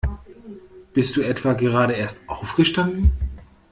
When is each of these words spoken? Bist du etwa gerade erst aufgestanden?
Bist 0.93 1.15
du 1.15 1.21
etwa 1.21 1.53
gerade 1.53 1.93
erst 1.93 2.27
aufgestanden? 2.27 3.11